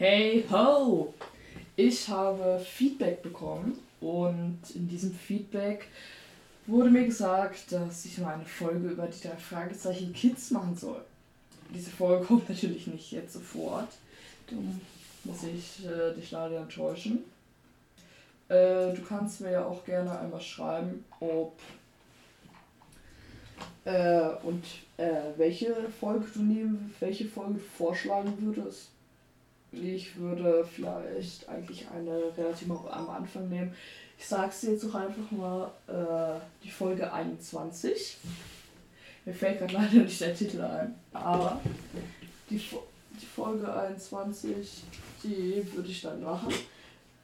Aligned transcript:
Hey 0.00 0.46
ho! 0.50 1.12
Ich 1.76 2.08
habe 2.08 2.58
Feedback 2.58 3.22
bekommen 3.22 3.78
und 4.00 4.58
in 4.74 4.88
diesem 4.88 5.12
Feedback 5.12 5.88
wurde 6.66 6.88
mir 6.88 7.04
gesagt, 7.04 7.70
dass 7.70 8.06
ich 8.06 8.16
mal 8.16 8.32
eine 8.32 8.46
Folge 8.46 8.88
über 8.88 9.06
die 9.08 9.28
drei 9.28 9.36
Fragezeichen 9.36 10.14
Kids 10.14 10.52
machen 10.52 10.74
soll. 10.74 11.02
Diese 11.74 11.90
Folge 11.90 12.24
kommt 12.28 12.48
natürlich 12.48 12.86
nicht 12.86 13.12
jetzt 13.12 13.34
sofort. 13.34 13.90
Darum 14.46 14.80
muss 15.24 15.42
ich 15.42 15.84
äh, 15.84 16.14
dich 16.14 16.30
leider 16.30 16.60
enttäuschen. 16.60 17.18
Äh, 18.48 18.94
du 18.94 19.02
kannst 19.06 19.42
mir 19.42 19.50
ja 19.52 19.66
auch 19.66 19.84
gerne 19.84 20.18
einmal 20.18 20.40
schreiben, 20.40 21.04
ob 21.20 21.58
äh, 23.84 24.30
und 24.44 24.64
äh, 24.96 25.36
welche 25.36 25.76
Folge 26.00 26.24
du 26.32 26.40
nehmen, 26.40 26.94
welche 27.00 27.26
Folge 27.26 27.58
du 27.58 27.60
vorschlagen 27.76 28.32
würdest. 28.40 28.88
Ich 29.72 30.16
würde 30.16 30.66
vielleicht 30.74 31.48
eigentlich 31.48 31.86
eine 31.88 32.36
relativ 32.36 32.70
am 32.70 33.10
Anfang 33.10 33.48
nehmen. 33.48 33.72
Ich 34.18 34.26
sag's 34.26 34.60
dir 34.60 34.72
jetzt 34.72 34.84
auch 34.86 34.94
einfach 34.94 35.30
mal, 35.30 35.70
äh, 35.86 36.40
die 36.62 36.70
Folge 36.70 37.12
21. 37.12 38.18
Mir 39.24 39.34
fällt 39.34 39.58
gerade 39.58 39.74
leider 39.74 40.02
nicht 40.02 40.20
der 40.20 40.34
Titel 40.34 40.60
ein, 40.60 40.94
aber 41.12 41.60
die, 42.48 42.56
die 42.56 43.26
Folge 43.26 43.72
21, 43.72 44.82
die 45.22 45.62
würde 45.72 45.88
ich 45.88 46.02
dann 46.02 46.22
machen. 46.22 46.52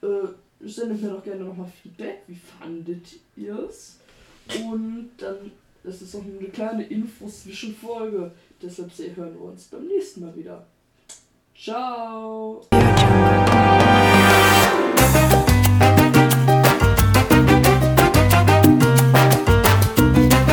Äh, 0.01 0.27
sendet 0.61 1.01
mir 1.01 1.09
doch 1.09 1.23
gerne 1.23 1.43
nochmal 1.43 1.71
Feedback. 1.81 2.19
Wie 2.27 2.39
fandet 2.59 3.07
ihr 3.35 3.59
es? 3.59 3.97
Und 4.63 5.11
dann 5.17 5.51
ist 5.83 6.01
es 6.01 6.15
auch 6.15 6.23
eine 6.23 6.49
kleine 6.49 6.83
Info-Zwischenfolge. 6.85 8.31
Deshalb 8.61 8.91
hören 8.97 9.33
wir 9.33 9.41
uns 9.41 9.65
beim 9.65 9.85
nächsten 9.85 10.21
Mal 10.21 10.35
wieder. 10.35 10.65
Ciao! 11.59 12.61